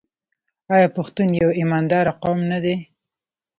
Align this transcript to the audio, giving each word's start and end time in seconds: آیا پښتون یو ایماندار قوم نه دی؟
آیا 0.75 0.87
پښتون 0.97 1.29
یو 1.41 1.49
ایماندار 1.59 2.07
قوم 2.21 2.39
نه 2.51 2.59
دی؟ 2.63 2.75